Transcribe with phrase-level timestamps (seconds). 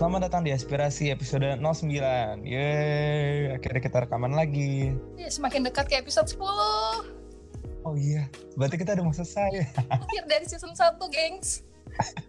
[0.00, 2.48] Selamat datang di Aspirasi episode 09.
[2.48, 4.96] Yeay, akhirnya kita rekaman lagi.
[5.20, 6.40] Ya, semakin dekat ke episode 10.
[7.84, 8.24] Oh iya,
[8.56, 9.60] berarti kita udah mau selesai.
[9.92, 11.68] Akhir dari season 1, gengs.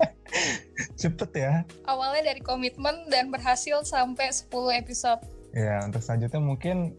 [1.00, 1.64] Cepet ya.
[1.88, 5.24] Awalnya dari komitmen dan berhasil sampai 10 episode.
[5.56, 6.92] Ya, untuk selanjutnya mungkin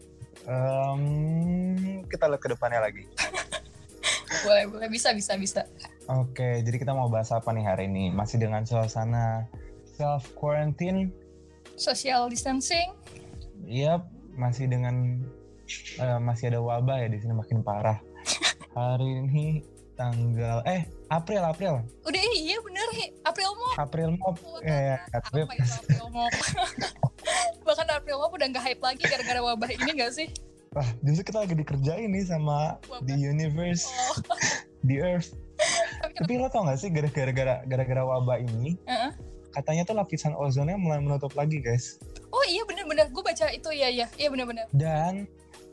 [0.49, 3.05] em, kita lihat ke depannya lagi.
[4.41, 4.89] Boleh, boleh.
[4.89, 5.61] Bisa, bisa, bisa.
[6.09, 8.09] Oke, jadi kita mau bahas apa nih hari ini?
[8.09, 9.45] Masih dengan suasana
[9.93, 11.13] self quarantine.
[11.73, 12.93] Social distancing.
[13.63, 15.21] Yap, masih dengan
[15.97, 17.97] eh, masih ada wabah ya di sini makin parah.
[18.77, 19.61] Hari ini
[19.93, 23.13] tanggal eh April April Udah iya bener, Hi.
[23.21, 23.73] April Mop.
[23.77, 24.35] April Mop
[24.65, 26.33] ya, ya, April Apa itu April Mop?
[27.69, 30.27] Bahkan April Mop udah nggak hype lagi gara-gara wabah ini gak sih?
[30.73, 33.05] Wah, justru kita lagi dikerjain nih sama Wabah.
[33.05, 34.17] the universe, Oh.
[34.89, 35.37] the earth.
[36.01, 36.17] Tapi?
[36.17, 39.11] Tapi lo tau gak sih gara-gara gara-gara wabah ini Heeh.
[39.53, 42.01] Katanya tuh lapisan ozonnya mulai menutup lagi guys.
[42.29, 43.07] Oh iya bener-bener.
[43.09, 44.07] Gue baca itu, iya, iya.
[44.15, 44.65] Iya bener-bener.
[44.73, 45.29] Dan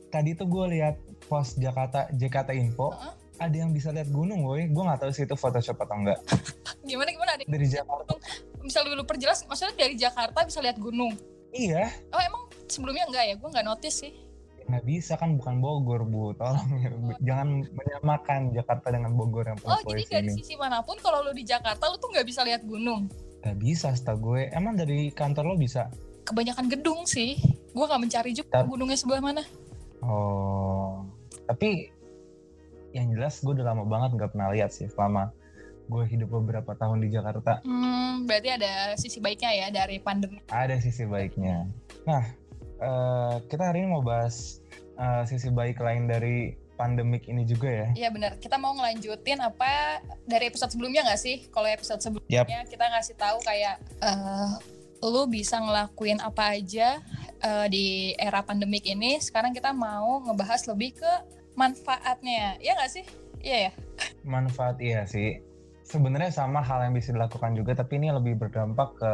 [0.09, 3.12] tadi tuh gue lihat post Jakarta JKT Info Heeh.
[3.41, 4.69] ada yang bisa lihat gunung woi.
[4.69, 6.20] Gue nggak tahu sih itu Photoshop atau enggak.
[6.89, 7.31] Gimana, gimana?
[7.34, 8.12] Ada Dari Jakarta.
[8.61, 11.17] Bisa lu perjelas, maksudnya dari Jakarta bisa lihat gunung.
[11.51, 13.34] Iya, Oh emang sebelumnya enggak ya?
[13.34, 14.12] Gue nggak notice sih.
[14.61, 16.31] nggak bisa kan bukan Bogor bu.
[16.33, 17.11] Tolong ya, Bu.
[17.19, 20.39] jangan menyamakan Jakarta dengan Bogor yang Oh jadi dari ini.
[20.39, 23.11] sisi mana pun kalau lu di Jakarta lu tuh nggak bisa lihat gunung.
[23.41, 24.52] Gak bisa setahu gue.
[24.52, 25.88] Emang dari kantor lo bisa?
[26.28, 27.41] Kebanyakan gedung sih.
[27.72, 29.42] Gue nggak mencari juga gunungnya sebelah mana.
[30.00, 31.05] Oh,
[31.46, 31.92] tapi
[32.91, 35.30] yang jelas gue udah lama banget nggak pernah lihat sih selama
[35.91, 37.62] gue hidup beberapa tahun di Jakarta.
[37.66, 40.38] Hmm, berarti ada sisi baiknya ya dari pandemi.
[40.50, 41.66] Ada sisi baiknya.
[42.06, 42.22] Nah,
[42.78, 44.62] eh, kita hari ini mau bahas
[44.94, 47.89] eh, sisi baik lain dari pandemik ini juga ya.
[47.92, 48.41] Iya benar.
[48.41, 51.45] Kita mau ngelanjutin apa dari episode sebelumnya nggak sih?
[51.53, 54.53] Kalau episode sebelumnya kita ngasih tahu kayak eh,
[55.05, 57.05] lu bisa ngelakuin apa aja
[57.45, 57.86] eh, di
[58.17, 59.20] era pandemik ini.
[59.20, 61.13] Sekarang kita mau ngebahas lebih ke
[61.52, 62.57] manfaatnya.
[62.57, 63.05] Iya nggak sih?
[63.45, 63.73] Iya ya.
[64.24, 65.45] Manfaat iya sih.
[65.85, 69.13] Sebenarnya sama hal yang bisa dilakukan juga, tapi ini lebih berdampak ke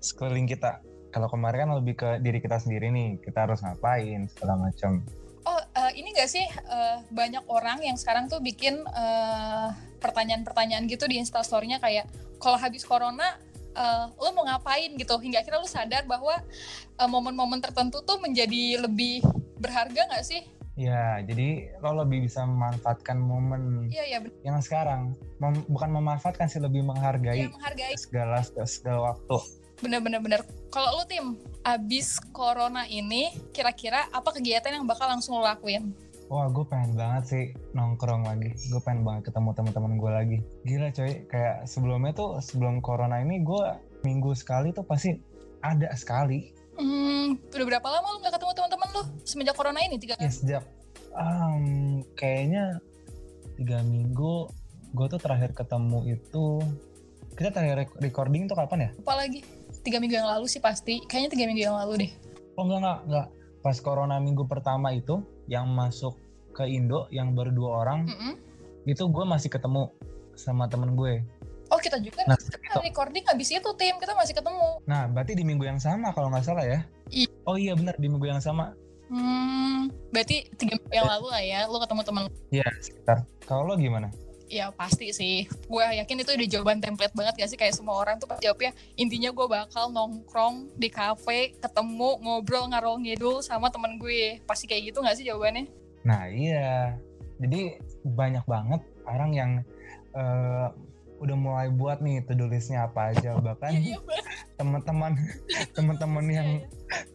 [0.00, 0.80] sekeliling kita.
[1.10, 5.02] Kalau kemarin kan lebih ke diri kita sendiri nih, kita harus ngapain segala macam.
[6.00, 9.68] Ini gak sih eh, banyak orang yang sekarang tuh bikin eh,
[10.00, 12.08] pertanyaan-pertanyaan gitu di instastorynya kayak
[12.40, 13.36] kalau habis corona
[13.76, 14.96] eh, lo mau ngapain?
[14.96, 15.20] gitu.
[15.20, 16.40] Hingga akhirnya lo sadar bahwa
[16.96, 19.20] eh, momen-momen tertentu tuh menjadi lebih
[19.60, 20.40] berharga gak sih?
[20.80, 24.32] Ya, jadi lo lebih bisa memanfaatkan momen iya bener.
[24.40, 25.12] yang sekarang.
[25.36, 27.92] Mem- bukan memanfaatkan sih lebih menghargai Iya, menghargai.
[28.00, 29.36] segala segala waktu
[29.80, 30.40] bener-bener bener.
[30.70, 31.36] Kalau lo tim
[31.66, 35.92] abis corona ini kira-kira apa kegiatan yang bakal langsung lo lakuin?
[36.30, 38.54] wah gue pengen banget sih nongkrong lagi.
[38.70, 40.38] Gue pengen banget ketemu teman-teman gue lagi.
[40.62, 41.26] Gila coy.
[41.26, 43.62] Kayak sebelumnya tuh sebelum corona ini gue
[44.06, 45.18] minggu sekali tuh pasti
[45.60, 46.54] ada sekali.
[46.78, 50.64] Hmm, udah berapa lama lo gak ketemu teman-teman lo semenjak corona ini tiga ya sejak
[51.12, 52.80] um, kayaknya
[53.60, 54.48] tiga minggu
[54.96, 56.64] gue tuh terakhir ketemu itu
[57.36, 58.90] kita terakhir rec- recording tuh kapan ya?
[58.96, 59.44] Apa lagi
[59.80, 61.00] tiga minggu yang lalu sih pasti.
[61.08, 62.10] Kayaknya tiga minggu yang lalu deh.
[62.56, 63.26] Oh enggak enggak enggak.
[63.60, 66.16] Pas corona minggu pertama itu yang masuk
[66.56, 68.34] ke Indo yang baru dua orang Mm-mm.
[68.88, 69.92] itu gue masih ketemu
[70.34, 71.20] sama temen gue.
[71.70, 73.94] Oh kita juga Nah, kita recording habis itu tim.
[74.00, 74.82] Kita masih ketemu.
[74.88, 76.80] Nah berarti di minggu yang sama kalau nggak salah ya?
[77.10, 77.28] Iya.
[77.46, 78.74] oh iya benar di minggu yang sama.
[79.10, 83.18] Hmm berarti tiga minggu yang lalu lah ya lu ketemu teman ya sekitar.
[83.46, 84.10] Kalau lo gimana
[84.50, 85.46] ya pasti sih.
[85.70, 87.58] Gue yakin itu udah jawaban template banget gak sih?
[87.58, 93.40] Kayak semua orang tuh jawabnya intinya gue bakal nongkrong di cafe ketemu ngobrol ngarol ngidul
[93.40, 94.42] sama temen gue.
[94.44, 95.70] Pasti kayak gitu gak sih jawabannya?
[96.02, 96.98] Nah iya.
[97.38, 99.50] Jadi banyak banget orang yang
[100.12, 100.68] eh,
[101.20, 103.38] udah mulai buat nih to listnya apa aja.
[103.46, 104.22] Bahkan iya iya
[104.58, 105.16] teman-teman
[105.76, 106.48] teman-teman yang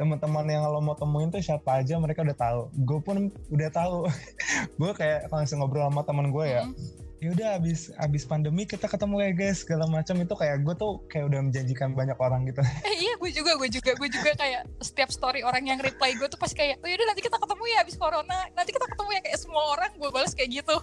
[0.01, 2.61] teman-teman yang lo mau temuin tuh siapa aja mereka udah tahu.
[2.87, 4.07] Gue pun udah tahu.
[4.79, 6.63] Gue kayak langsung ngobrol sama teman gue ya.
[6.63, 9.63] Ya udah abis abis pandemi kita ketemu ya guys.
[9.63, 12.59] Segala macam itu kayak gue tuh kayak udah menjanjikan banyak orang gitu.
[12.87, 16.27] Eh, iya gue juga gue juga gue juga kayak setiap story orang yang reply gue
[16.27, 18.39] tuh pasti kayak oh yaudah nanti kita ketemu ya abis corona.
[18.53, 20.75] Nanti kita ketemu ya kayak semua orang gue balas kayak gitu.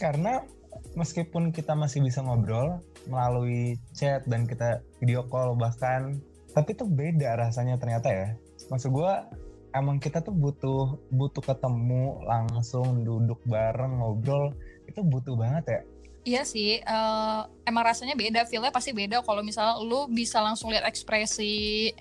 [0.00, 0.42] Karena
[0.96, 6.18] meskipun kita masih bisa ngobrol melalui chat dan kita video call bahkan
[6.54, 8.28] tapi tuh beda rasanya ternyata ya.
[8.70, 9.12] Maksud gue
[9.74, 14.54] emang kita tuh butuh butuh ketemu langsung duduk bareng ngobrol
[14.94, 15.82] itu butuh banget ya
[16.24, 20.88] Iya sih, eh, emang rasanya beda, feelnya pasti beda kalau misalnya lu bisa langsung lihat
[20.88, 21.92] ekspresi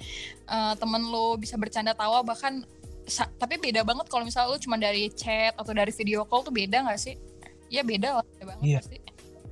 [0.48, 2.63] eh, temen lu, bisa bercanda tawa, bahkan
[3.36, 6.88] tapi beda banget kalau misalnya lu cuma dari chat atau dari video call tuh beda
[6.88, 7.19] nggak sih?
[7.68, 8.80] Iya beda lah, beda banget Iya.
[8.80, 8.98] pasti.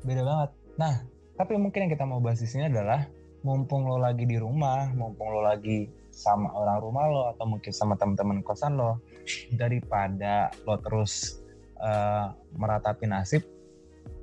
[0.01, 0.49] beda banget
[0.79, 0.93] nah
[1.35, 3.11] tapi mungkin yang kita mau bahas di sini adalah
[3.43, 7.99] mumpung lo lagi di rumah mumpung lo lagi sama orang rumah lo atau mungkin sama
[7.99, 9.03] teman-teman kosan lo
[9.51, 11.40] daripada lo terus
[11.81, 13.43] uh, meratapi nasib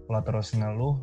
[0.08, 0.96] lo terus ngeluh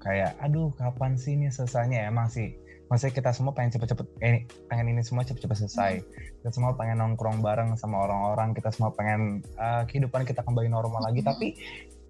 [0.00, 2.08] kayak aduh kapan sih ini selesainya?
[2.08, 2.56] Emang sih
[2.90, 5.92] maksudnya kita semua pengen cepet-cepet eh, pengen ini semua cepet-cepet selesai.
[6.02, 6.08] Hmm.
[6.42, 11.06] kita semua pengen nongkrong bareng sama orang-orang kita semua pengen uh, kehidupan kita kembali normal
[11.06, 11.22] lagi.
[11.22, 11.30] Hmm.
[11.30, 11.54] tapi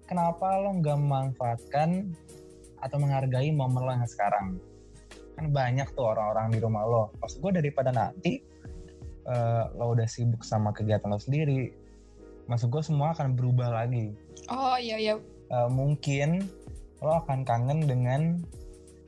[0.09, 2.15] kenapa lo nggak memanfaatkan
[2.81, 4.57] atau menghargai momen lo yang sekarang?
[5.37, 7.03] Kan banyak tuh orang-orang di rumah lo.
[7.21, 8.41] Maksud gue daripada nanti
[9.29, 11.80] uh, lo udah sibuk sama kegiatan lo sendiri
[12.51, 14.11] maksud gue semua akan berubah lagi.
[14.51, 15.15] Oh iya iya.
[15.47, 16.43] Uh, mungkin
[16.99, 18.43] lo akan kangen dengan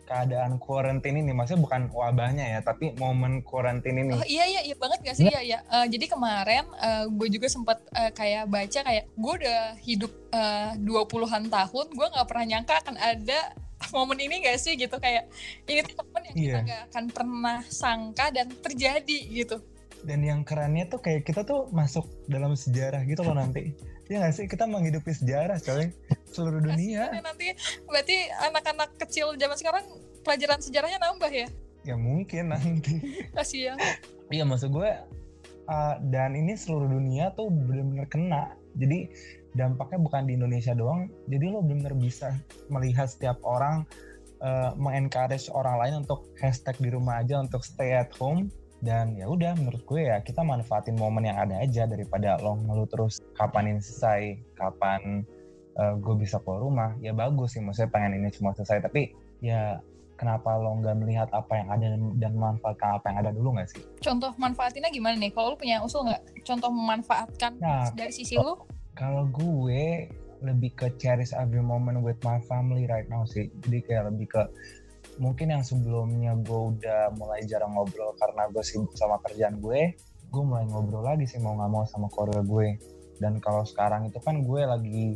[0.08, 1.36] keadaan kuarantin ini.
[1.36, 4.16] Maksudnya bukan wabahnya ya tapi momen kuarantin ini.
[4.16, 5.28] Oh, iya iya iya banget gak sih?
[5.28, 5.60] Iya iya.
[5.68, 10.12] Uh, jadi kemarin uh, gue juga sempat uh, kayak baca kayak gue udah hidup
[10.82, 13.54] dua puluhan tahun gue nggak pernah nyangka akan ada
[13.92, 14.80] momen ini gak sih?
[14.80, 15.28] Gitu kayak
[15.68, 16.44] ini tuh momen yang yeah.
[16.44, 16.68] kita iya.
[16.72, 19.60] gak akan pernah sangka dan terjadi gitu
[20.04, 23.76] dan yang kerennya tuh kayak kita tuh masuk dalam sejarah gitu loh nanti.
[24.12, 24.46] Ya gak sih?
[24.52, 25.90] Kita menghidupi sejarah coy.
[26.36, 27.08] Seluruh dunia.
[27.10, 27.56] ya, nanti.
[27.88, 29.86] Berarti anak-anak kecil zaman sekarang
[30.28, 31.48] pelajaran sejarahnya nambah ya?
[31.84, 33.24] Ya mungkin nanti.
[33.36, 33.76] Kasih ya
[34.34, 34.90] iya maksud gue
[35.70, 38.44] uh, dan ini seluruh dunia tuh benar-benar kena.
[38.74, 39.14] Jadi
[39.54, 41.14] dampaknya bukan di Indonesia doang.
[41.30, 42.34] Jadi lo benar-benar bisa
[42.74, 43.86] melihat setiap orang
[44.42, 48.50] uh, mengencourage orang lain untuk hashtag di rumah aja untuk stay at home
[48.84, 52.88] dan ya udah menurut gue ya kita manfaatin momen yang ada aja daripada lo ngeluh
[52.92, 55.24] terus kapan ini selesai kapan
[55.80, 59.80] uh, gue bisa keluar rumah ya bagus sih maksudnya pengen ini semua selesai tapi ya
[60.20, 61.86] kenapa lo nggak melihat apa yang ada
[62.20, 63.82] dan memanfaatkan apa yang ada dulu nggak sih?
[64.00, 65.34] Contoh manfaatinnya gimana nih?
[65.34, 66.48] Kalau lo punya usul nggak?
[66.48, 68.64] Contoh memanfaatkan nah, dari sisi lo?
[68.94, 70.08] Kalau gue
[70.44, 73.50] lebih ke cherish every moment with my family right now sih.
[73.66, 74.44] Jadi kayak lebih ke
[75.22, 79.94] mungkin yang sebelumnya gue udah mulai jarang ngobrol karena gue sibuk sama kerjaan gue
[80.34, 82.82] gue mulai ngobrol lagi sih mau nggak mau sama keluarga gue
[83.22, 85.08] dan kalau sekarang itu kan gue lagi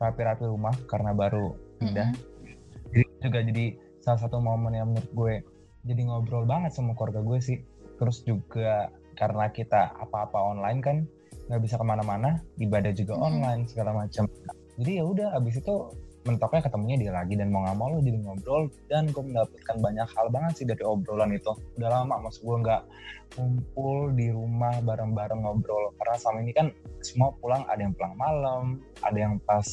[0.00, 2.90] rapi-rapi rumah karena baru pindah mm-hmm.
[2.90, 3.64] jadi juga jadi
[4.00, 5.34] salah satu momen yang menurut gue
[5.84, 7.58] jadi ngobrol banget sama keluarga gue sih
[8.00, 10.96] terus juga karena kita apa-apa online kan
[11.52, 13.28] nggak bisa ke mana-mana ibadah juga mm-hmm.
[13.28, 14.24] online segala macam
[14.80, 15.74] jadi ya udah abis itu
[16.22, 20.06] mentoknya ketemunya dia lagi dan mau nggak mau lo jadi ngobrol dan gue mendapatkan banyak
[20.06, 21.50] hal banget sih dari obrolan itu.
[21.78, 22.82] Udah lama mas gue nggak
[23.34, 25.90] kumpul di rumah bareng-bareng ngobrol.
[25.98, 26.66] Karena selama ini kan
[27.02, 28.64] semua pulang ada yang pulang malam
[29.02, 29.66] ada yang pas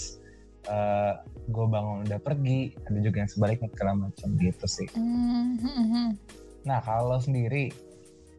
[0.70, 1.14] uh, eh,
[1.50, 4.88] gue bangun udah pergi ada juga yang sebaliknya segala macam gitu sih.
[4.98, 6.08] Mm-hmm.
[6.68, 7.72] nah kalau sendiri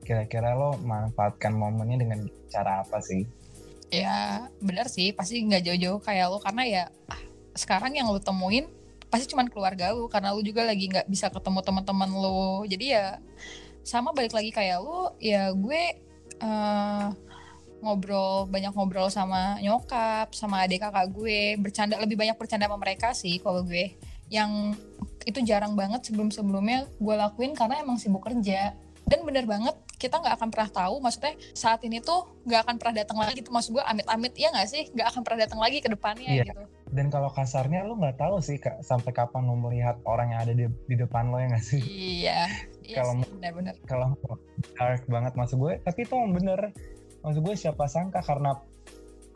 [0.04, 2.20] kira-kira lo manfaatkan momennya dengan
[2.50, 3.22] cara apa sih?
[3.90, 5.14] Ya benar sih.
[5.14, 6.84] Pasti nggak jauh-jauh kayak lo karena ya
[7.54, 8.70] sekarang yang lu temuin
[9.10, 12.62] pasti cuma keluarga lu karena lu juga lagi nggak bisa ketemu teman-teman lu.
[12.70, 13.18] Jadi ya
[13.82, 15.82] sama balik lagi kayak lu ya gue
[16.38, 17.10] uh,
[17.80, 21.58] ngobrol banyak ngobrol sama nyokap sama adik kakak gue.
[21.58, 23.98] Bercanda lebih banyak bercanda sama mereka sih kalau gue.
[24.30, 24.78] Yang
[25.26, 28.78] itu jarang banget sebelum sebelumnya gue lakuin karena emang sibuk kerja.
[29.10, 32.94] Dan bener banget kita nggak akan pernah tahu maksudnya saat ini tuh nggak akan pernah
[33.02, 34.86] datang lagi gitu maksud gue amit-amit ya nggak sih?
[34.94, 36.46] Nggak akan pernah datang lagi ke depannya iya.
[36.46, 40.40] gitu dan kalau kasarnya lu nggak tahu sih kak, sampai kapan lu melihat orang yang
[40.42, 41.82] ada di, di depan lo ya nggak sih?
[41.82, 42.50] Iya,
[42.82, 43.74] iya kalau benar-benar.
[43.86, 44.08] kalau
[44.74, 45.78] dark banget maksud gue.
[45.86, 46.74] Tapi itu bener.
[47.22, 48.58] Maksud gue siapa sangka karena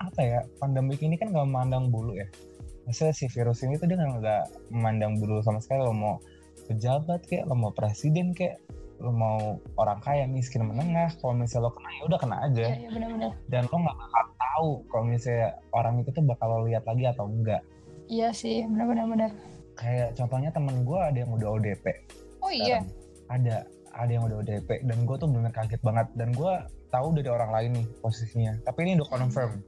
[0.02, 2.26] apa ya pandemik ini kan nggak memandang bulu ya.
[2.90, 5.86] Maksudnya si virus ini tuh dia nggak memandang bulu sama sekali.
[5.86, 6.18] Lo mau
[6.66, 8.58] pejabat kayak lo mau presiden kayak
[8.98, 11.14] lo mau orang kaya miskin menengah.
[11.22, 12.66] Kalau misalnya lo kena ya udah kena aja.
[12.66, 13.30] Ya, ya, bener -bener.
[13.46, 13.96] dan lo nggak
[14.54, 17.60] tahu kalau misalnya orang itu tuh bakal lo lihat lagi atau enggak.
[18.06, 19.34] Iya sih benar-benar
[19.74, 21.84] kayak contohnya temen gue ada yang udah ODP
[22.42, 22.80] oh iya?
[23.30, 26.52] ada ada yang udah ODP dan gue tuh bener kaget banget dan gue
[26.90, 28.54] tahu dari orang lain nih posisinya.
[28.62, 29.58] Tapi ini udah confirm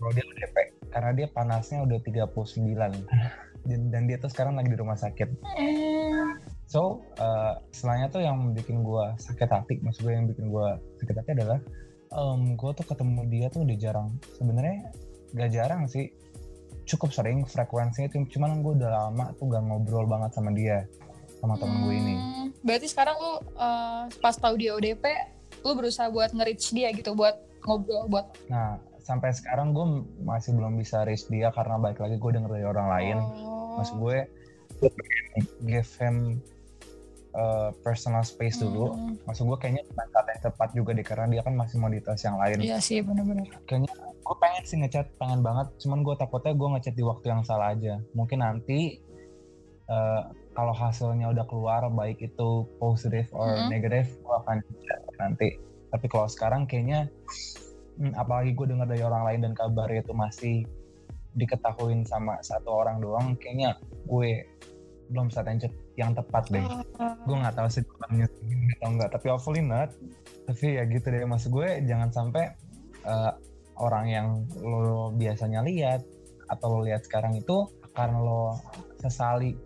[0.00, 0.56] kalau dia ODP
[0.88, 3.08] karena dia panasnya udah 39
[3.68, 5.28] dan, dan dia tuh sekarang lagi di rumah sakit.
[5.44, 6.40] Mm.
[6.68, 10.68] So, uh, selainnya tuh yang bikin gue sakit hati, maksud gue yang bikin gue
[11.00, 11.60] sakit hati adalah
[12.12, 14.08] um, gue tuh ketemu dia tuh udah jarang.
[14.36, 14.92] Sebenarnya
[15.36, 16.08] gak jarang sih,
[16.88, 20.88] cukup sering frekuensinya cuman gue udah lama tuh gak ngobrol banget sama dia,
[21.40, 22.14] sama temen hmm, gue ini.
[22.64, 25.04] Berarti sekarang lu uh, pas tahu dia ODP,
[25.64, 27.36] lu berusaha buat nge-reach dia gitu, buat
[27.68, 28.26] ngobrol, buat...
[28.48, 32.66] Nah, sampai sekarang gue masih belum bisa reach dia karena balik lagi gue denger dari
[32.68, 33.16] orang lain.
[33.40, 33.80] Oh.
[33.80, 34.18] Maksud gue,
[35.64, 36.40] give him
[37.34, 38.94] uh, personal space dulu.
[38.94, 39.14] Hmm.
[39.28, 42.20] Maksud gue kayaknya kata yang tepat juga deh karena dia kan masih mau di tes
[42.24, 42.58] yang lain.
[42.62, 43.48] Iya sih benar-benar.
[43.68, 45.72] Kayaknya gue pengen sih ngechat, pengen banget.
[45.82, 48.00] Cuman gue takutnya gue ngechat di waktu yang salah aja.
[48.16, 49.00] Mungkin nanti
[49.88, 53.68] uh, kalau hasilnya udah keluar baik itu positif or mm -hmm.
[53.70, 55.48] negatif gue akan cek nanti
[55.88, 57.08] tapi kalau sekarang kayaknya
[57.96, 60.56] hmm, apalagi gue dengar dari orang lain dan kabarnya itu masih
[61.36, 63.76] diketahuin sama satu orang doang kayaknya
[64.08, 64.44] gue
[65.08, 65.48] belum saat
[65.98, 69.90] yang, tepat deh uh, gue nggak tahu sih atau enggak tapi hopefully not
[70.46, 72.54] tapi ya gitu deh maksud gue jangan sampai
[73.02, 73.34] uh,
[73.82, 74.28] orang yang
[74.62, 76.06] lo biasanya lihat
[76.48, 78.56] atau lo lihat sekarang itu karena lo
[79.02, 79.58] sesali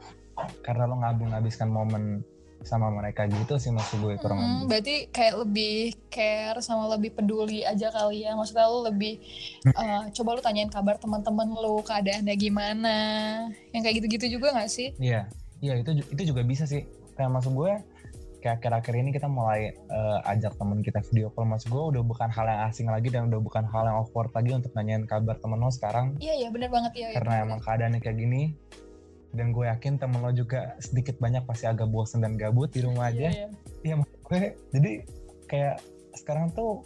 [0.64, 2.24] karena lo ngabung-ngabiskan momen
[2.62, 4.66] sama mereka gitu sih maksud gue kurang hmm, lebih.
[4.70, 5.76] Berarti kayak lebih
[6.08, 8.38] care sama lebih peduli aja kali ya.
[8.38, 9.18] Maksudnya lo lebih
[9.74, 12.96] uh, coba lo tanyain kabar teman-teman lo, keadaannya gimana.
[13.74, 14.94] Yang kayak gitu-gitu juga gak sih?
[15.02, 15.26] Iya.
[15.62, 16.82] Iya, itu itu juga bisa sih.
[17.14, 17.72] Kayak maksud gue
[18.42, 21.46] kayak akhir-akhir ini kita mulai uh, ajak teman kita video call.
[21.46, 24.50] Maksud gue udah bukan hal yang asing lagi dan udah bukan hal yang awkward lagi
[24.50, 26.18] untuk nanyain kabar temen lo sekarang.
[26.18, 26.92] Iya iya bener banget.
[26.98, 28.42] Ya karena ya, emang keadaannya kayak gini
[29.32, 33.08] dan gue yakin temen lo juga sedikit banyak pasti agak bosen dan gabut di rumah
[33.08, 33.32] aja.
[33.32, 33.48] iya, iya.
[33.80, 34.40] iya gue
[34.76, 34.92] jadi
[35.48, 35.76] kayak
[36.12, 36.84] sekarang tuh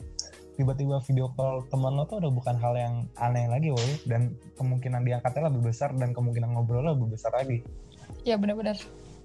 [0.54, 5.04] tiba-tiba video call temen lo tuh udah bukan hal yang aneh lagi woy dan kemungkinan
[5.04, 7.60] diangkatnya lebih besar dan kemungkinan ngobrol lebih besar lagi
[8.24, 8.76] iya benar-benar.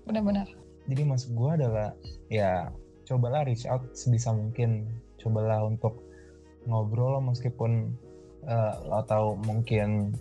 [0.06, 0.48] Benar-benar.
[0.90, 1.94] Jadi maksud gue adalah
[2.28, 2.74] ya
[3.06, 4.90] cobalah reach out sebisa mungkin.
[5.22, 6.02] Cobalah untuk
[6.66, 7.94] ngobrol meskipun
[8.46, 10.18] uh, lo tahu mungkin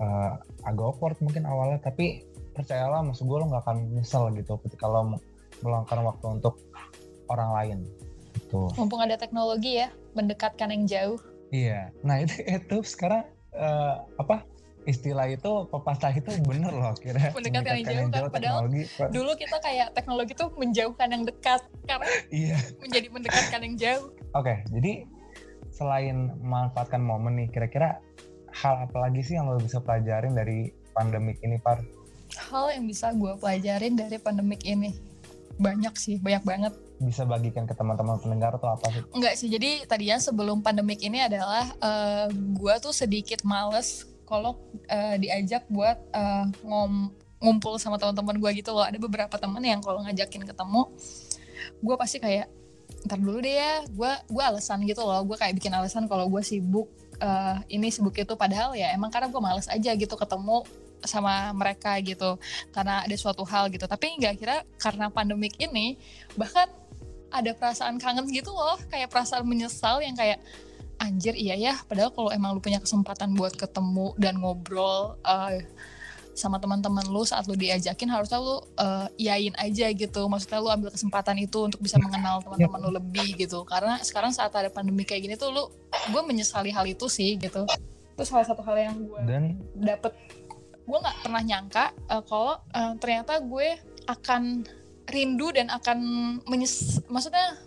[0.00, 1.80] uh, agak awkward mungkin awalnya.
[1.84, 2.24] Tapi
[2.56, 5.20] percayalah maksud gue lo nggak akan nyesel gitu ketika lo
[5.60, 6.60] meluangkan waktu untuk
[7.28, 7.78] orang lain.
[8.34, 8.66] Gitu.
[8.74, 11.20] mumpung ada teknologi ya mendekatkan yang jauh.
[11.54, 11.94] Iya.
[12.02, 14.42] Nah itu itu sekarang uh, apa
[14.84, 18.60] istilah itu pepatah itu bener loh kira mendekatkan yang jauh, yang jauh kan padahal
[19.12, 22.06] dulu kita kayak teknologi tuh menjauhkan yang dekat karena
[22.44, 22.56] iya.
[22.80, 25.08] menjadi mendekatkan yang jauh oke okay, jadi
[25.74, 27.98] selain memanfaatkan momen nih kira-kira
[28.54, 31.82] hal apa lagi sih yang lo bisa pelajarin dari pandemik ini, Par?
[32.38, 34.94] Hal yang bisa gue pelajarin dari pandemik ini
[35.58, 36.72] banyak sih, banyak banget.
[37.02, 39.02] Bisa bagikan ke teman-teman pendengar atau apa sih?
[39.10, 44.58] Enggak sih, jadi tadinya sebelum pandemik ini adalah uh, eh, gue tuh sedikit males kalau
[44.88, 47.12] uh, diajak buat uh, ngom
[47.44, 48.84] ngumpul sama teman-teman gue gitu loh.
[48.84, 50.88] Ada beberapa teman yang kalau ngajakin ketemu,
[51.84, 52.48] gue pasti kayak
[53.04, 55.20] ntar dulu deh ya gue gue alasan gitu loh.
[55.28, 56.88] Gue kayak bikin alasan kalau gue sibuk
[57.20, 58.32] uh, ini sibuk itu.
[58.32, 60.64] Padahal ya emang karena gue males aja gitu ketemu
[61.04, 62.40] sama mereka gitu
[62.72, 63.84] karena ada suatu hal gitu.
[63.84, 66.00] Tapi nggak kira karena pandemik ini
[66.32, 66.66] bahkan
[67.28, 68.80] ada perasaan kangen gitu loh.
[68.88, 70.40] Kayak perasaan menyesal yang kayak
[70.98, 71.74] anjir iya ya.
[71.86, 75.58] Padahal kalau emang lu punya kesempatan buat ketemu dan ngobrol uh,
[76.34, 80.26] sama teman-teman lu saat lu diajakin harusnya lu uh, iyain aja gitu.
[80.26, 83.62] Maksudnya lu ambil kesempatan itu untuk bisa mengenal teman-teman lu lebih gitu.
[83.64, 85.64] Karena sekarang saat ada pandemi kayak gini tuh lu
[86.10, 87.64] gue menyesali hal itu sih gitu.
[88.14, 90.12] Itu salah satu hal yang gue dan dapet.
[90.84, 94.68] Gue nggak pernah nyangka uh, kalau uh, ternyata gue akan
[95.08, 95.98] rindu dan akan
[96.48, 97.60] menyes maksudnya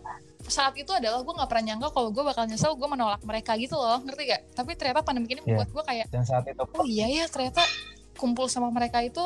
[0.48, 3.76] saat itu adalah gue nggak pernah nyangka kalau gue bakal nyesel gue menolak mereka gitu
[3.76, 5.60] loh ngerti gak tapi ternyata pandemi ini yeah.
[5.60, 7.62] buat gue kayak dan saat itu oh iya ya ternyata
[8.18, 9.22] kumpul sama mereka itu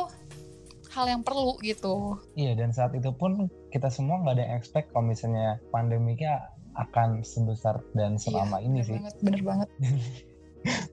[0.91, 2.19] hal yang perlu gitu.
[2.35, 7.23] Iya dan saat itu pun kita semua nggak ada yang expect kalau misalnya pandemiknya akan
[7.23, 8.97] sebesar dan iya, selama iya, ini bener sih.
[8.99, 9.69] Banget, bener banget.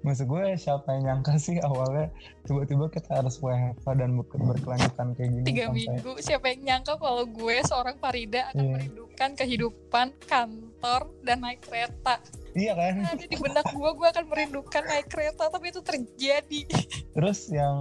[0.00, 2.08] Maksud gue siapa yang nyangka sih awalnya
[2.48, 5.44] tiba-tiba kita harus WFH dan berkelanjutan kayak gini.
[5.44, 5.76] Tiga sampai...
[5.84, 8.72] minggu, siapa yang nyangka kalau gue seorang Farida akan yeah.
[8.78, 12.16] merindukan kehidupan kantor dan naik kereta.
[12.56, 12.94] Iya kan?
[13.04, 16.60] Ada di benak gue, gue akan merindukan naik kereta, tapi itu terjadi.
[17.16, 17.76] Terus yang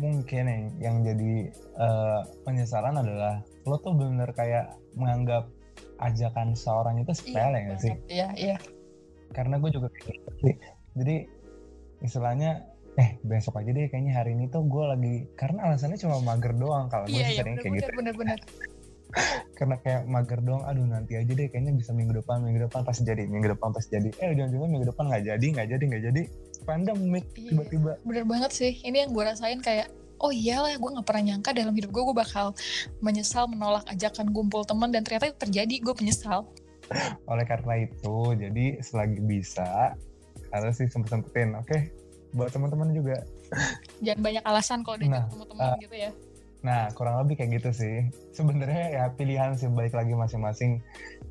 [0.00, 5.46] mungkin yang, yang jadi uh, penyesalan adalah lo tuh bener kayak menganggap
[6.02, 7.94] ajakan seorang itu sepele iya, gak sih?
[8.10, 8.56] Iya, iya.
[9.30, 10.56] Karena gue juga kayak gitu sih.
[10.96, 11.16] Jadi
[12.02, 12.66] istilahnya
[13.00, 16.92] eh besok aja deh kayaknya hari ini tuh gue lagi karena alasannya cuma mager doang
[16.92, 17.92] kalau gue iya, iya, sering kayak gitu.
[17.96, 18.40] Bener-bener
[19.60, 23.04] karena kayak mager dong aduh nanti aja deh kayaknya bisa minggu depan minggu depan pasti
[23.04, 24.08] jadi minggu depan pasti jadi.
[24.20, 26.22] Eh ujung-ujungnya minggu depan nggak jadi nggak jadi nggak jadi.
[26.62, 27.92] Pandemik iya, tiba-tiba.
[28.04, 28.72] bener banget sih.
[28.84, 29.88] Ini yang gue rasain kayak
[30.22, 32.54] oh iyalah gue nggak pernah nyangka dalam hidup gue gue bakal
[33.02, 36.46] menyesal menolak ajakan kumpul teman dan ternyata itu terjadi gue menyesal
[37.30, 39.98] oleh karena itu jadi selagi bisa
[40.52, 41.90] harus sih sempet sempetin oke okay?
[42.36, 43.24] buat teman-teman juga
[44.04, 46.12] jangan banyak alasan kalau udah nah, ketemu teman uh, gitu ya
[46.62, 47.96] Nah, kurang lebih kayak gitu sih.
[48.30, 50.78] Sebenarnya ya pilihan sih balik lagi masing-masing.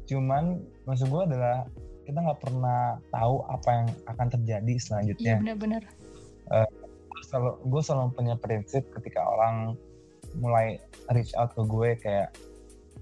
[0.05, 1.63] Cuman maksud gue adalah
[2.03, 5.39] kita nggak pernah tahu apa yang akan terjadi selanjutnya.
[5.39, 5.83] Iya benar-benar.
[6.51, 6.67] Uh,
[7.23, 9.79] selalu, gue selalu punya prinsip ketika orang
[10.35, 10.83] mulai
[11.15, 12.35] reach out ke gue kayak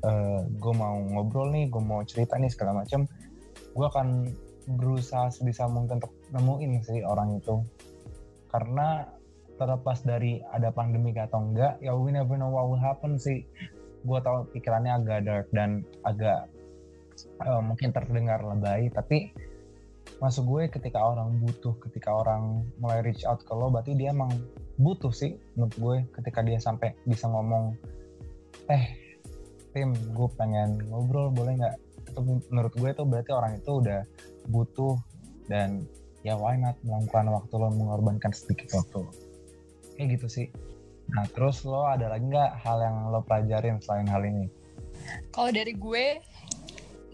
[0.05, 3.09] uh, gue mau ngobrol nih, gue mau cerita nih segala macam,
[3.73, 4.29] gue akan
[4.69, 7.65] berusaha sebisa mungkin untuk nemuin sih orang itu.
[8.49, 9.05] Karena
[9.59, 13.43] terlepas dari ada pandemi atau enggak ya we never know what will happen sih
[14.07, 16.47] gue tau pikirannya agak dark dan agak
[17.43, 19.35] uh, mungkin terdengar lebay tapi
[20.23, 24.31] masuk gue ketika orang butuh ketika orang mulai reach out ke lo berarti dia emang
[24.79, 27.75] butuh sih menurut gue ketika dia sampai bisa ngomong
[28.71, 28.95] eh
[29.75, 31.75] tim gue pengen ngobrol boleh nggak
[32.09, 34.01] itu menurut gue itu berarti orang itu udah
[34.49, 34.97] butuh
[35.47, 35.85] dan
[36.25, 39.05] ya why not melakukan waktu lo mengorbankan sedikit waktu
[39.95, 40.47] kayak gitu sih.
[41.15, 44.51] Nah terus lo ada lagi nggak hal yang lo pelajarin selain hal ini?
[45.31, 46.05] Kalau dari gue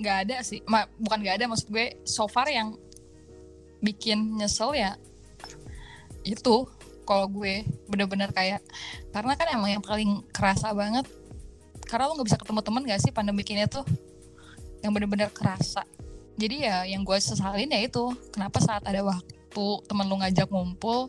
[0.01, 0.59] nggak ada sih.
[0.67, 2.75] Ma, bukan nggak ada maksud gue so far yang
[3.79, 4.97] bikin nyesel ya
[6.25, 6.65] itu
[7.05, 8.65] kalau gue bener-bener kayak
[9.13, 11.05] karena kan emang yang paling kerasa banget
[11.85, 13.85] karena lo nggak bisa ketemu temen gak sih pandemi ini tuh?
[14.81, 15.85] Yang bener-bener kerasa
[16.35, 18.11] jadi ya yang gue sesalin ya itu.
[18.35, 21.07] Kenapa saat ada waktu temen lu ngajak ngumpul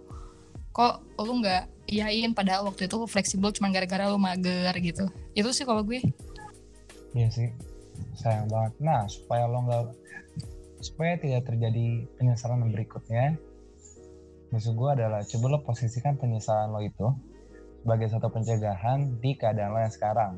[0.70, 2.30] kok lu nggak iyain?
[2.30, 5.10] Padahal waktu itu fleksibel cuma gara-gara lu mager gitu.
[5.34, 5.98] Itu sih kalau gue.
[7.14, 7.50] Iya sih.
[8.14, 8.72] Sayang banget.
[8.78, 9.84] Nah supaya lo nggak
[10.84, 13.34] supaya tidak terjadi penyesalan berikutnya
[14.54, 17.08] maksud gue adalah coba lo posisikan penyesalan lo itu
[17.82, 20.32] sebagai satu pencegahan di keadaan lo yang sekarang.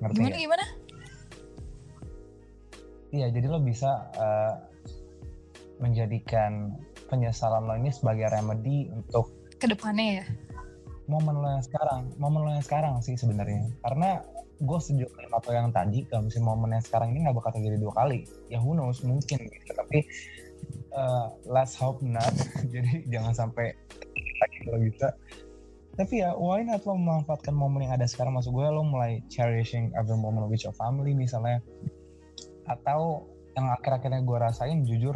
[0.00, 0.40] Ngerti gimana ya?
[0.40, 0.64] gimana
[3.14, 4.58] iya jadi lo bisa uh,
[5.78, 6.74] menjadikan
[7.06, 9.30] penyesalan lo ini sebagai remedy untuk
[9.62, 10.26] ke depannya ya?
[11.06, 13.70] Momen lo yang sekarang momen lo yang sekarang sih sebenarnya.
[13.86, 14.18] Karena
[14.58, 17.76] gue setuju dengan apa yang tadi kalau misalnya momen yang sekarang ini nggak bakal terjadi
[17.78, 19.70] dua kali ya who knows mungkin gitu.
[19.78, 19.98] Tapi
[20.96, 22.34] uh, let's hope not.
[22.74, 23.72] Jadi jangan sampai
[24.42, 25.08] lagi kalau bisa
[25.94, 28.34] tapi ya why not lo memanfaatkan momen yang ada sekarang?
[28.34, 31.62] Maksud gue lo mulai cherishing every moment with your family misalnya
[32.64, 35.14] atau yang akhir-akhirnya gue rasain jujur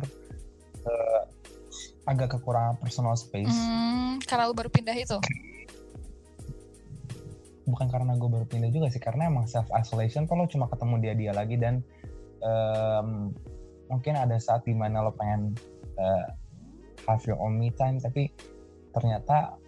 [0.87, 1.23] uh,
[2.07, 3.52] agak kekurangan personal space.
[3.52, 5.19] Hmm, karena lu baru pindah itu?
[7.69, 10.94] Bukan karena gue baru pindah juga sih, karena emang self isolation tuh lo cuma ketemu
[11.05, 11.85] dia dia lagi dan
[12.40, 13.29] um,
[13.92, 15.53] mungkin ada saat di mana lo pengen
[16.01, 16.33] uh,
[17.05, 18.33] have your own me time, tapi
[18.96, 19.61] ternyata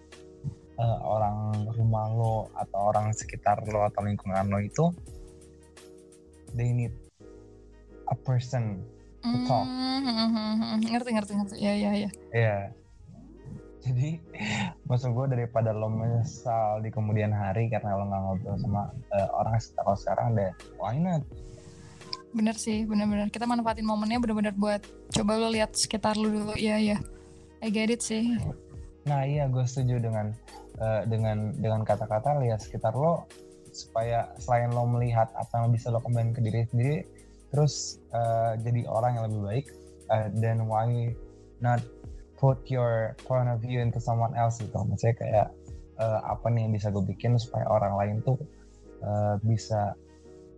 [0.81, 4.89] uh, orang rumah lo atau orang sekitar lo atau lingkungan lo itu
[6.57, 6.97] they need
[8.11, 8.83] a person
[9.23, 9.67] to talk.
[9.67, 10.91] Mm-hmm.
[10.91, 11.55] Ngerti ngerti ngerti.
[11.63, 12.11] Ya ya ya.
[12.35, 12.59] Iya.
[13.81, 14.21] Jadi
[14.89, 18.83] maksud gue daripada lo menyesal di kemudian hari karena lo nggak ngobrol sama
[19.15, 21.25] uh, orang sekitar lo sekarang deh, why not?
[22.31, 23.33] Bener sih, bener-bener.
[23.33, 26.55] Kita manfaatin momennya bener-bener buat coba lo lihat sekitar lo dulu.
[26.55, 26.99] Iya iya.
[27.61, 28.37] I get it sih.
[29.09, 30.33] Nah iya gue setuju dengan
[30.81, 33.29] uh, dengan dengan kata-kata lihat sekitar lo
[33.71, 36.97] supaya selain lo melihat apa yang bisa lo kembangin ke diri sendiri
[37.51, 39.67] terus uh, jadi orang yang lebih baik
[40.11, 40.87] uh, then why
[41.61, 41.83] not
[42.41, 44.73] put your point of view into someone else gitu.
[44.73, 45.49] Maksudnya kayak
[46.01, 48.41] uh, apa nih yang bisa gue bikin supaya orang lain tuh
[49.05, 49.93] uh, bisa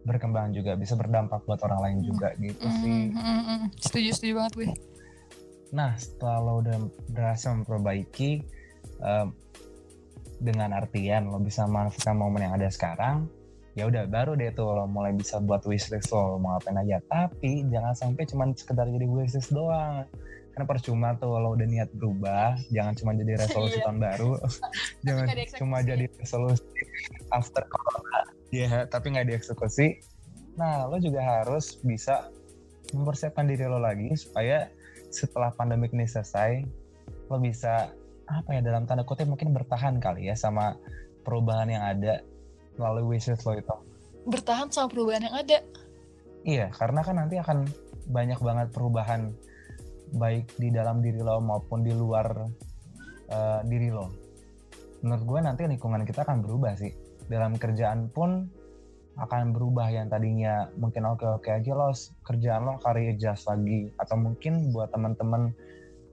[0.07, 2.94] berkembang juga bisa berdampak buat orang lain juga gitu mm, sih.
[3.14, 4.68] mm, mm, setuju setuju banget gue.
[5.74, 6.78] Nah setelah lo udah
[7.11, 8.42] berhasil memperbaiki
[9.02, 9.31] uh,
[10.42, 13.31] dengan artian lo bisa manfaatkan momen yang ada sekarang
[13.73, 16.99] ya udah baru deh tuh lo mulai bisa buat wishlist lo mau ngapain aja.
[17.09, 20.05] Tapi jangan sampai cuma sekedar jadi wishlist doang.
[20.53, 23.85] Karena percuma tuh lo udah niat berubah jangan cuma jadi resolusi iya.
[23.89, 24.33] tahun baru.
[25.09, 26.65] Jangan cuma jadi resolusi
[27.33, 28.21] after corona.
[28.53, 30.05] Ya yeah, tapi nggak dieksekusi.
[30.61, 32.29] Nah lo juga harus bisa
[32.93, 34.69] mempersiapkan diri lo lagi supaya
[35.09, 36.69] setelah pandemi ini selesai
[37.33, 37.89] lo bisa
[38.29, 40.77] apa ya dalam tanda kutip mungkin bertahan kali ya sama
[41.25, 42.25] perubahan yang ada
[42.77, 43.77] melalui wishes lo itu.
[44.29, 45.59] Bertahan sama perubahan yang ada.
[46.43, 47.67] Iya karena kan nanti akan
[48.11, 49.31] banyak banget perubahan
[50.13, 52.27] baik di dalam diri lo maupun di luar
[53.31, 54.11] uh, diri lo.
[55.03, 56.93] Menurut gue nanti lingkungan kita akan berubah sih.
[57.27, 58.47] Dalam kerjaan pun
[59.13, 61.93] akan berubah yang tadinya mungkin oke oke aja lo
[62.25, 63.91] kerjaan lo kari adjust lagi.
[63.99, 65.55] Atau mungkin buat teman-teman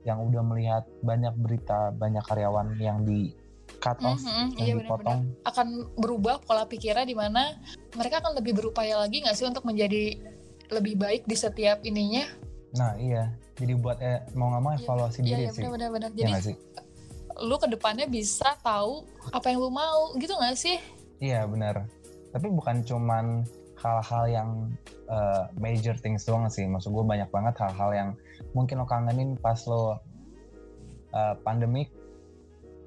[0.07, 3.35] yang udah melihat banyak berita banyak karyawan yang di
[3.77, 5.19] cut off mm-hmm, yang iya, dipotong.
[5.21, 5.49] Bener -bener.
[5.49, 7.55] akan berubah pola pikirnya di mana
[7.93, 10.17] mereka akan lebih berupaya lagi nggak sih untuk menjadi
[10.73, 12.25] lebih baik di setiap ininya?
[12.73, 13.29] Nah iya.
[13.59, 15.63] Jadi buat eh, mau nggak mau iya, evaluasi iya, diri iya, sih.
[15.67, 15.89] benar.
[15.93, 16.55] Benar jadi ya sih?
[17.39, 20.77] lu ke depannya bisa tahu apa yang lu mau gitu nggak sih?
[21.23, 21.87] Iya benar.
[22.35, 23.47] Tapi bukan cuman
[23.79, 24.49] hal-hal yang
[25.07, 26.67] uh, major things doang sih.
[26.67, 28.09] Maksud gue banyak banget hal-hal yang
[28.51, 29.95] mungkin lo kangenin pas lo
[31.15, 31.91] uh, pandemik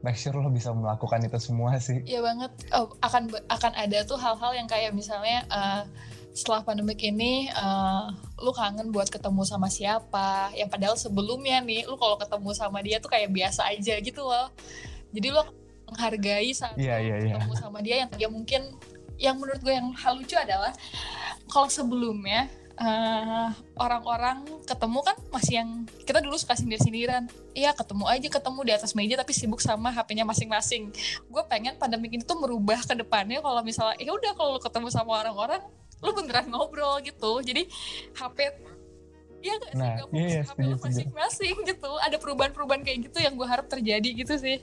[0.02, 2.02] make sure lo bisa melakukan itu semua sih.
[2.02, 2.50] Iya banget.
[2.74, 5.86] Oh, akan akan ada tuh hal-hal yang kayak misalnya uh,
[6.32, 8.08] setelah pandemik ini uh,
[8.40, 12.96] lu kangen buat ketemu sama siapa yang padahal sebelumnya nih lu kalau ketemu sama dia
[13.04, 14.48] tuh kayak biasa aja gitu loh
[15.12, 15.44] jadi lo
[15.92, 17.36] menghargai saat yeah, yeah, yeah.
[17.36, 18.64] ketemu sama dia yang dia mungkin
[19.20, 20.72] yang menurut gue yang hal lucu adalah
[21.52, 22.48] kalau sebelumnya
[22.80, 25.70] orang orang-orang ketemu kan masih yang
[26.08, 30.24] kita dulu suka sindir-sindiran iya ketemu aja ketemu di atas meja tapi sibuk sama HP-nya
[30.24, 30.88] masing-masing
[31.28, 35.20] gue pengen pandemi ini tuh merubah ke depannya kalau misalnya ya udah kalau ketemu sama
[35.20, 35.60] orang-orang
[36.02, 37.68] lu beneran ngobrol gitu jadi
[38.16, 38.38] HP
[39.42, 39.82] Iya gak sih?
[39.82, 41.90] Nah, gak fokus iya, HP lu masing-masing gitu.
[41.98, 44.62] Ada perubahan-perubahan kayak gitu yang gue harap terjadi gitu sih.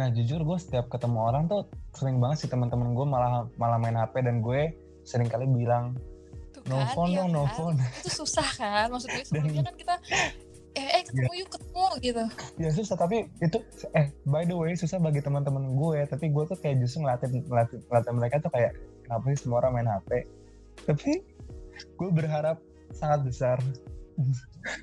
[0.00, 3.98] Nah jujur gue setiap ketemu orang tuh sering banget sih teman-teman gue malah malah main
[3.98, 4.72] HP dan gue
[5.02, 5.92] sering kali bilang
[6.68, 7.54] no kan, phone iya dong, no kan?
[7.56, 7.76] phone.
[8.04, 9.94] Itu susah kan, maksud gue sebelumnya kan kita
[10.76, 11.40] eh, eh ketemu yeah.
[11.42, 12.24] yuk ketemu gitu.
[12.60, 13.58] Ya susah tapi itu
[13.96, 17.78] eh by the way susah bagi teman-teman gue, tapi gue tuh kayak justru ngelatih, ngelatih,
[17.88, 18.72] ngelatih mereka tuh kayak
[19.08, 20.10] kenapa sih semua orang main HP.
[20.86, 21.12] Tapi
[21.98, 22.58] gue berharap
[22.94, 23.56] sangat besar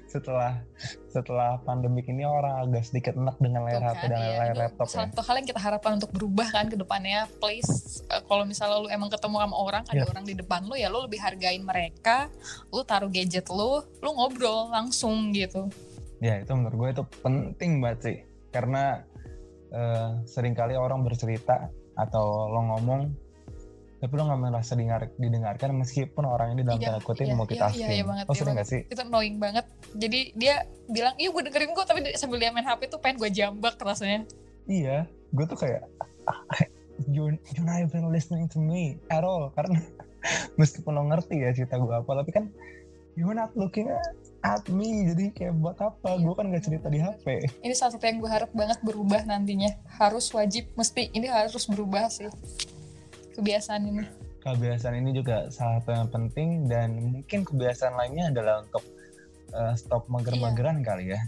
[0.09, 0.63] setelah
[1.11, 4.95] setelah pandemik ini orang agak sedikit enak dengan layar HP dan iya, layar laptop ya.
[5.05, 8.89] Satu hal yang kita harapkan untuk berubah kan ke depannya, please uh, kalau misalnya lu
[8.91, 10.11] emang ketemu sama orang, ada yeah.
[10.11, 12.27] orang di depan lu ya lu lebih hargain mereka,
[12.71, 15.67] lu taruh gadget lu, lu ngobrol langsung gitu.
[16.23, 18.17] Ya itu menurut gue itu penting banget sih,
[18.51, 19.03] karena
[19.75, 23.24] uh, sering kali orang bercerita atau lo ngomong
[24.06, 27.82] tapi lo gak merasa dengar, didengarkan meskipun orang ini dalam iya, tanda kutip iya, multitasking.
[27.82, 28.26] Iya, iya, iya banget.
[28.30, 28.82] Lo iya sering gak sih?
[28.86, 29.65] Itu annoying banget.
[29.98, 33.34] Jadi dia bilang, iya gue dengerin gue, tapi sambil dia main HP tuh pengen gue
[33.34, 34.30] jambak rasanya.
[34.70, 35.89] Iya, gue tuh kayak,
[37.10, 39.50] you're, you're not even listening to me at all.
[39.58, 39.82] Karena
[40.62, 42.46] meskipun lo ngerti ya cerita gue apa, tapi kan
[43.18, 43.89] you're not looking
[44.46, 45.10] at me.
[45.10, 46.13] Jadi kayak buat apa?
[46.13, 47.58] Iya, gue kan gak cerita di HP.
[47.65, 49.74] Ini salah satu yang gue harap banget berubah nantinya.
[49.98, 52.30] Harus wajib, mesti ini harus berubah sih
[53.36, 54.04] kebiasaan ini?
[54.41, 58.84] Kebiasaan ini juga salah satu yang penting dan mungkin kebiasaan lainnya adalah untuk
[59.52, 60.86] uh, stop mager-mageran iya.
[60.86, 61.21] kali ya.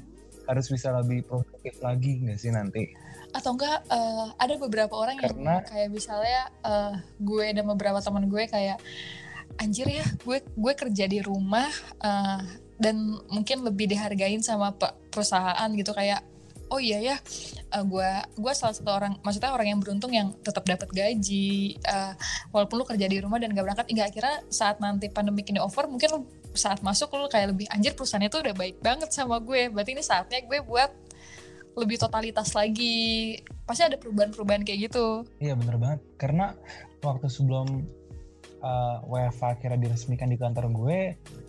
[0.47, 2.83] Harus bisa lebih produktif lagi nggak sih nanti?
[3.35, 8.31] Atau enggak uh, ada beberapa orang Karena, yang kayak misalnya uh, gue dan beberapa teman
[8.31, 8.79] gue kayak
[9.57, 11.67] anjir ya gue gue kerja di rumah
[12.03, 12.41] uh,
[12.77, 12.95] dan
[13.33, 14.75] mungkin lebih dihargain sama
[15.09, 16.21] perusahaan gitu kayak
[16.71, 17.15] oh iya ya
[17.73, 21.79] uh, eh, gue gue salah satu orang maksudnya orang yang beruntung yang tetap dapat gaji
[21.87, 22.13] uh,
[22.51, 25.87] walaupun lu kerja di rumah dan gak berangkat nggak kira saat nanti pandemi ini over
[25.87, 26.19] mungkin lu
[26.57, 30.03] saat masuk lu kayak lebih anjir perusahaan itu udah baik banget sama gue berarti ini
[30.03, 31.07] saatnya gue buat
[31.77, 33.37] lebih totalitas lagi.
[33.63, 35.23] Pasti ada perubahan-perubahan kayak gitu.
[35.37, 36.01] Iya bener banget.
[36.17, 36.57] Karena
[37.05, 37.85] waktu sebelum
[38.65, 40.99] uh, eh, WFA akhirnya diresmikan di kantor gue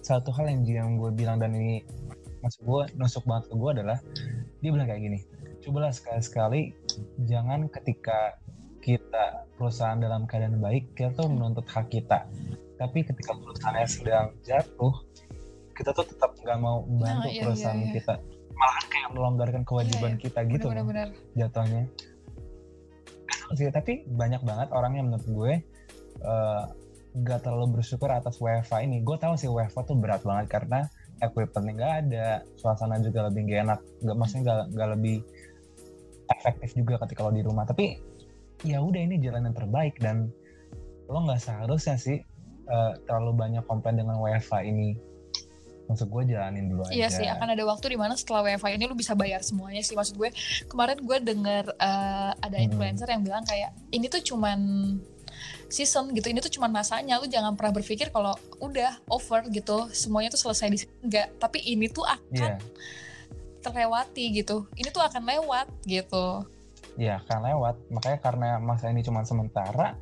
[0.04, 1.80] satu hal yang yang gue bilang dan ini
[2.44, 3.98] masuk gue nusuk banget ke gue adalah
[4.62, 5.18] dia bilang kayak gini
[5.62, 6.72] cobalah sekali-sekali
[7.26, 8.38] jangan ketika
[8.88, 12.24] kita perusahaan dalam keadaan baik kita tuh menuntut hak kita.
[12.78, 14.94] Tapi ketika perusahaannya sedang jatuh
[15.74, 17.94] kita tuh tetap nggak mau bantu nah, iya, perusahaan iya, iya.
[18.00, 18.14] kita.
[18.54, 20.24] Malah kayak melonggarkan kewajiban iya, iya.
[20.24, 21.82] kita gitu bener, bener, jatuhnya.
[23.54, 23.68] Sih?
[23.68, 25.52] Tapi banyak banget orang yang menurut gue
[26.22, 26.62] uh,
[27.18, 29.02] gak terlalu bersyukur atas WFA ini.
[29.02, 30.86] Gue tahu sih WFA tuh berat banget karena
[31.22, 35.16] equipment nggak ada suasana juga lebih gak enak nggak maksudnya nggak nggak lebih
[36.28, 37.98] efektif juga ketika lo di rumah tapi
[38.66, 40.28] ya udah ini jalan yang terbaik dan
[41.08, 42.20] lo nggak seharusnya sih
[42.68, 44.88] uh, terlalu banyak komplain dengan WiFi ini
[45.88, 47.16] maksud gue jalanin dulu iya aja.
[47.16, 50.20] sih akan ada waktu di mana setelah WiFi ini lo bisa bayar semuanya sih maksud
[50.20, 50.28] gue
[50.68, 52.66] kemarin gue denger uh, ada hmm.
[52.68, 53.14] influencer hmm.
[53.16, 54.60] yang bilang kayak ini tuh cuman
[55.68, 56.32] season gitu.
[56.32, 59.86] Ini tuh cuma masanya lu jangan pernah berpikir kalau udah over gitu.
[59.92, 61.28] Semuanya tuh selesai di sini enggak.
[61.36, 62.58] Tapi ini tuh akan yeah.
[63.60, 64.64] terlewati gitu.
[64.74, 66.42] Ini tuh akan lewat gitu.
[66.96, 67.76] Ya akan lewat.
[67.92, 69.94] Makanya karena masa ini cuma sementara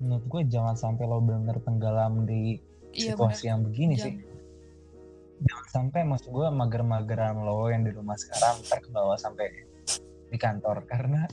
[0.00, 2.56] menurut gue jangan sampai lo bener tenggelam di
[2.96, 3.50] iya, situasi bener.
[3.52, 4.04] yang begini Jam.
[4.08, 4.14] sih.
[5.40, 9.46] Jangan sampai maksud gue mager-mageran lo yang di rumah sekarang ntar ke bawah sampai
[10.32, 10.88] di kantor.
[10.88, 11.28] Karena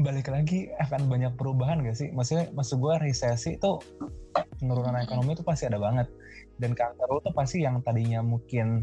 [0.00, 2.08] balik lagi akan banyak perubahan gak sih?
[2.14, 3.72] Maksudnya maksud gue resesi itu
[4.62, 6.06] penurunan ekonomi itu pasti ada banget.
[6.58, 8.82] Dan kantor lo tuh pasti yang tadinya mungkin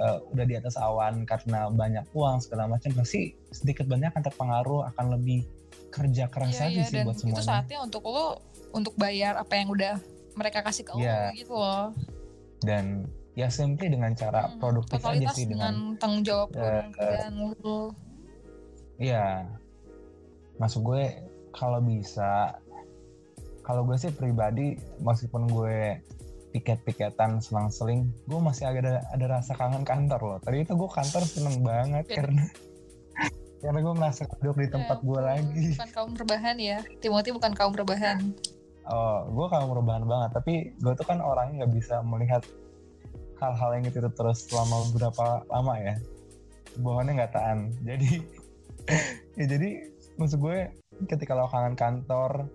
[0.00, 4.88] uh, udah di atas awan karena banyak uang segala macam pasti sedikit banyak akan terpengaruh
[4.94, 5.44] akan lebih
[5.90, 7.36] kerja keras iya, lagi iya, sih buat semuanya.
[7.36, 9.98] Itu saatnya untuk lo untuk bayar apa yang udah
[10.38, 11.28] mereka kasih ke yeah.
[11.28, 11.86] lo gitu loh.
[12.62, 17.32] Dan ya simply dengan cara hmm, produktif aja sih dengan, dengan tanggung jawab uh, dan
[17.60, 17.92] lo.
[19.00, 19.48] Iya,
[20.60, 21.02] masuk gue
[21.56, 22.54] kalau bisa
[23.64, 25.98] kalau gue sih pribadi meskipun gue
[26.50, 30.38] piket-piketan selang-seling gue masih agak ada, ada rasa kangen kantor loh.
[30.42, 32.16] Tadi itu gue kantor seneng banget ya.
[32.22, 32.44] karena
[33.62, 35.66] karena gue merasa duduk di tempat ya, gue lagi.
[35.78, 36.78] bukan kaum rebahan ya.
[36.98, 38.18] Timothy bukan kaum rebahan.
[38.90, 42.42] Oh gue kaum rebahan banget tapi gue tuh kan orangnya nggak bisa melihat
[43.40, 45.94] hal-hal yang itu terus selama beberapa lama ya.
[46.82, 47.58] Bohongnya nggak tahan.
[47.86, 48.10] Jadi
[49.38, 49.89] ya jadi
[50.20, 50.68] maksud gue
[51.08, 52.46] ketika lo kangen kantor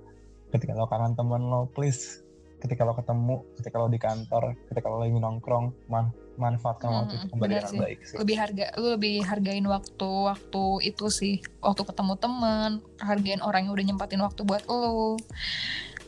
[0.53, 2.21] ketika lo kangen temen lo please
[2.61, 7.15] ketika lo ketemu ketika lo di kantor ketika lo lagi nongkrong man manfaatkan Hmm, waktu
[7.15, 7.79] itu kembali dengan sih.
[7.79, 8.17] baik sih.
[8.19, 11.35] Lebih harga lu lebih hargain waktu waktu itu sih.
[11.63, 15.15] Waktu ketemu temen hargain orang yang udah nyempatin waktu buat lu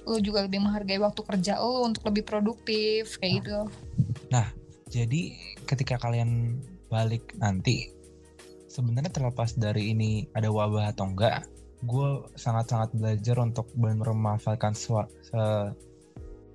[0.08, 3.60] lu juga lebih menghargai waktu kerja lu untuk lebih produktif kayak gitu.
[4.88, 5.36] Jadi
[5.67, 7.91] ketika kalian balik nanti
[8.78, 11.50] sebenarnya terlepas dari ini ada wabah atau enggak
[11.86, 14.74] gue sangat-sangat belajar untuk benar memanfaatkan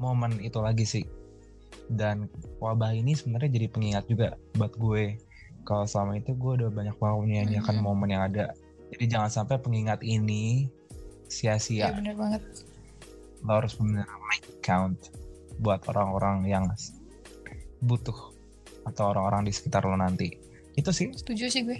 [0.02, 1.06] momen itu lagi sih.
[1.86, 2.26] Dan
[2.58, 5.18] wabah ini sebenarnya jadi pengingat juga buat gue.
[5.62, 7.84] Kalau selama itu gue udah banyak banget menyanyiakan Mhm.
[7.86, 8.50] momen yang ada.
[8.90, 12.42] Jadi jangan sampai pengingat ini Iya sia-sia bener banget.
[13.46, 14.98] Lo harus benar make count
[15.62, 16.66] buat orang-orang yang
[17.78, 18.34] butuh
[18.90, 20.34] atau orang-orang di sekitar lo nanti.
[20.74, 21.14] Itu sih.
[21.14, 21.78] Setuju sih gue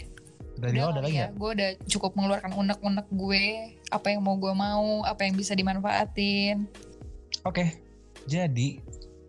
[0.59, 1.39] dari lo ada lagi ya nggak?
[1.39, 3.45] gue udah cukup mengeluarkan unek-unek gue
[3.89, 6.69] apa yang mau gue mau apa yang bisa dimanfaatin
[7.43, 7.75] Oke,
[8.31, 8.79] jadi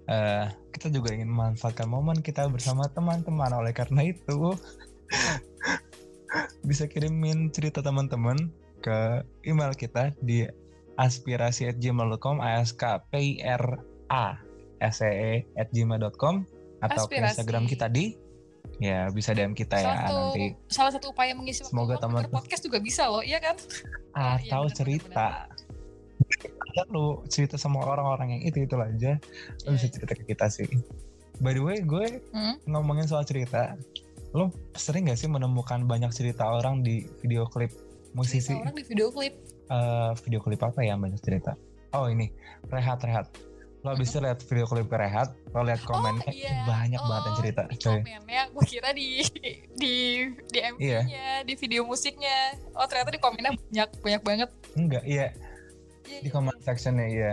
[0.05, 3.49] eh, kita juga ingin memanfaatkan momen kita bersama teman-teman.
[3.57, 4.53] Oleh karena itu,
[6.69, 8.37] bisa kirimin cerita teman-teman
[8.85, 10.45] ke email kita di
[11.01, 13.01] aspirasi@gmail.com askpira
[14.93, 16.45] see at gmail.com
[16.85, 17.33] atau ke Aspirasi.
[17.33, 18.13] Instagram kita di
[18.75, 20.45] ya bisa DM kita ya salah satu nanti.
[20.67, 23.53] salah satu upaya mengisi waktu Semoga teman- podcast juga bisa loh iya kan?
[24.13, 25.27] Atau benar, cerita.
[26.65, 29.21] ada lu cerita sama orang-orang yang itu itu aja.
[29.63, 29.93] Lu bisa iya.
[29.93, 30.65] cerita ke kita sih.
[31.37, 32.57] By the way gue Hmm?
[32.65, 33.77] ngomongin soal cerita
[34.31, 37.69] lo sering gak sih menemukan banyak cerita orang di video klip
[38.11, 38.49] musisi?
[38.49, 39.33] Cerita orang di video klip.
[39.63, 41.53] Eh, video klip apa ya banyak cerita?
[41.91, 42.33] Oh ini.
[42.67, 43.29] Rehat rehat
[43.83, 46.63] lo abis itu lihat video klip rehat lo lihat komennya oh, iya.
[46.63, 49.07] banyak oh, banget yang cerita di komennya gue kira di
[49.73, 49.95] di
[50.53, 52.55] di MV-nya di video musiknya.
[52.77, 54.49] Oh ternyata di komennya banyak banyak banget.
[54.77, 55.33] Enggak iya.
[56.03, 57.31] Iya, di iya, comment sectionnya iya.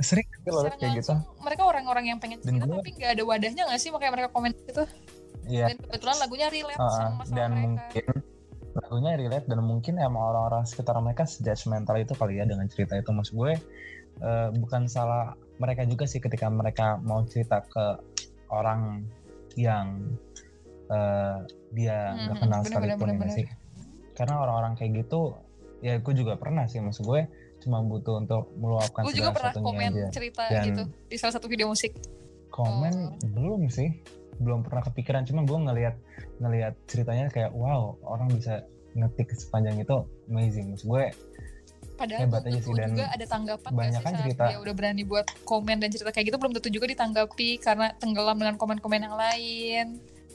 [0.00, 1.12] Sering liat kayak gitu?
[1.44, 3.92] mereka orang-orang yang pengen cerita tapi nggak ada wadahnya nggak sih?
[3.92, 4.84] Makanya mereka komen gitu.
[5.46, 5.66] Iya.
[5.72, 7.62] Dan kebetulan lagunya relate Uh, sama masalah dan mereka.
[7.64, 8.04] mungkin
[8.70, 13.10] lagunya relate dan mungkin emang orang-orang sekitar mereka judgmental itu kali ya dengan cerita itu.
[13.12, 13.52] Maksud gue
[14.24, 17.84] eh, bukan salah mereka juga sih ketika mereka mau cerita ke
[18.48, 19.04] orang
[19.54, 20.08] yang
[20.88, 21.38] eh,
[21.70, 23.38] dia nggak Mhm, kenal bener, sekalipun bener, ya nggak bener.
[23.38, 23.46] sih?
[24.10, 25.20] Karena orang-orang kayak gitu
[25.80, 27.24] ya gue juga pernah sih maksud gue
[27.60, 30.06] cuma butuh untuk meluapkan gue juga pernah komen aja.
[30.10, 31.92] cerita Dan- gitu di salah satu video musik.
[32.50, 33.28] Komen Oh.
[33.30, 34.02] belum sih
[34.36, 35.22] belum pernah kepikiran.
[35.22, 35.94] Cuma gue ngelihat
[36.38, 39.94] ngelihat ceritanya kayak wow orang bisa ngetik sepanjang itu
[40.26, 40.74] amazing.
[40.74, 41.04] Maksud gue
[42.00, 44.44] padahal Hebat belum aja tentu sih, dan juga ada tanggapan banyak sih kan cerita.
[44.48, 48.36] dia udah berani buat komen dan cerita kayak gitu belum tentu juga ditanggapi karena tenggelam
[48.40, 49.86] dengan komen-komen yang lain.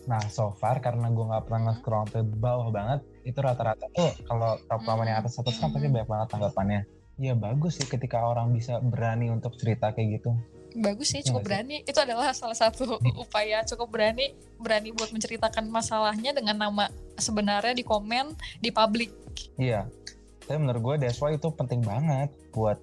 [0.05, 4.61] Nah so far karena gue nggak pernah nge-scroll sampai bawah banget itu rata-rata tuh kalau
[4.61, 4.87] top Hmm.
[4.87, 6.81] komen yang atas atas kan pasti banyak banget tanggapannya.
[7.17, 10.37] Ya bagus sih ketika orang bisa berani untuk cerita kayak gitu.
[10.75, 11.81] Bagus sih Iya cukup berani.
[11.87, 17.83] Itu adalah salah satu upaya cukup berani berani buat menceritakan masalahnya dengan nama sebenarnya di
[17.83, 19.11] komen di publik
[19.55, 19.83] iya
[20.45, 22.77] tapi menurut gue that's why itu penting banget buat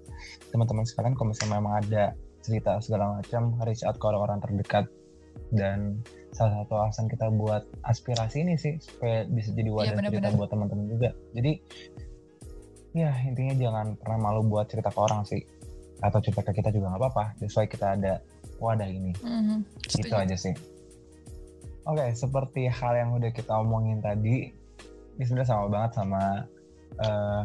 [0.50, 2.04] teman-teman sekalian kalau misalnya memang ada
[2.42, 4.90] cerita segala macam reach out ke orang-orang terdekat.
[5.48, 6.02] Dan
[6.34, 10.32] salah satu alasan kita buat aspirasi ini sih supaya bisa jadi wadah cerita benar-benar.
[10.36, 11.10] buat teman-teman juga.
[11.32, 11.52] Jadi
[12.92, 15.40] ya intinya jangan pernah malu buat cerita ke orang sih.
[16.02, 17.24] Atau cerita ke kita juga nggak apa-apa.
[17.38, 18.20] That's why kita ada
[18.58, 19.14] wadah ini.
[19.22, 19.58] Mhm,
[20.02, 20.52] itu aja sih.
[21.86, 24.50] Oke seperti hal yang udah kita omongin tadi
[25.12, 26.22] ini sebenarnya sama banget sama
[27.00, 27.42] eh,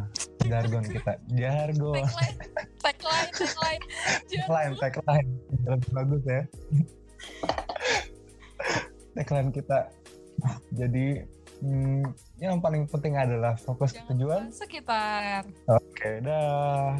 [0.48, 1.12] jargon kita.
[1.32, 2.04] Jargon.
[2.04, 2.38] Tagline.
[2.82, 3.82] Tagline tagline.
[4.28, 5.30] Tagline tagline.
[5.68, 6.42] Lebih bagus ya.
[9.16, 9.78] Tagline kita.
[10.72, 11.06] Jadi
[11.62, 12.04] hmm,
[12.38, 14.52] yang paling penting adalah fokus ke tujuan.
[14.54, 15.44] sekitar.
[15.66, 16.94] Oke dah